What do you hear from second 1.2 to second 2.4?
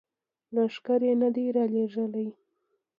نه دي را لیږلي.